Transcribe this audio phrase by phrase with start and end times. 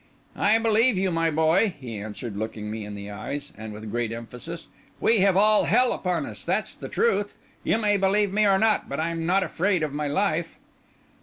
[0.35, 4.11] "I believe you, my boy," he answered, looking me in the eyes, and with great
[4.11, 4.67] emphasis.
[4.99, 7.35] "We have all hell upon us, that's the truth.
[7.63, 10.57] You may believe me or not, but I'm afraid of my life."